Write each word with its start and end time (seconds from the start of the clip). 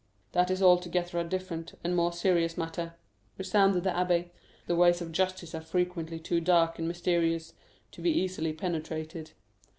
"That 0.31 0.49
is 0.49 0.63
altogether 0.63 1.19
a 1.19 1.23
different 1.23 1.75
and 1.83 1.95
more 1.95 2.11
serious 2.11 2.57
matter," 2.57 2.95
responded 3.37 3.83
the 3.83 3.91
abbé. 3.91 4.31
"The 4.65 4.75
ways 4.75 4.99
of 4.99 5.11
justice 5.11 5.53
are 5.53 5.61
frequently 5.61 6.17
too 6.17 6.41
dark 6.41 6.79
and 6.79 6.87
mysterious 6.87 7.53
to 7.91 8.01
be 8.01 8.09
easily 8.09 8.51
penetrated. 8.53 9.33